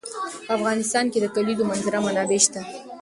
په 0.45 0.51
افغانستان 0.57 1.05
کې 1.11 1.19
د 1.21 1.25
د 1.29 1.33
کلیزو 1.35 1.63
منظره 1.69 1.99
منابع 2.05 2.39
شته. 2.45 2.61